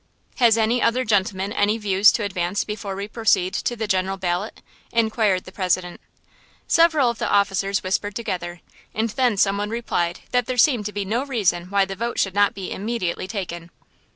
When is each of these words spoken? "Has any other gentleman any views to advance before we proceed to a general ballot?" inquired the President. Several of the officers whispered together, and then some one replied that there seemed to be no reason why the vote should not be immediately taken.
"Has 0.37 0.57
any 0.57 0.81
other 0.81 1.05
gentleman 1.05 1.53
any 1.53 1.77
views 1.77 2.11
to 2.13 2.23
advance 2.23 2.63
before 2.63 2.95
we 2.95 3.07
proceed 3.07 3.53
to 3.53 3.75
a 3.83 3.87
general 3.87 4.17
ballot?" 4.17 4.63
inquired 4.91 5.43
the 5.43 5.51
President. 5.51 6.01
Several 6.67 7.11
of 7.11 7.19
the 7.19 7.29
officers 7.29 7.83
whispered 7.83 8.15
together, 8.15 8.61
and 8.95 9.11
then 9.11 9.37
some 9.37 9.59
one 9.59 9.69
replied 9.69 10.21
that 10.31 10.47
there 10.47 10.57
seemed 10.57 10.87
to 10.87 10.91
be 10.91 11.05
no 11.05 11.23
reason 11.23 11.65
why 11.65 11.85
the 11.85 11.95
vote 11.95 12.17
should 12.17 12.33
not 12.33 12.55
be 12.55 12.71
immediately 12.71 13.27
taken. 13.27 13.69